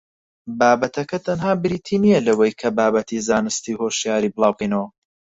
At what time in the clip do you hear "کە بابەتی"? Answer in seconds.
2.59-3.23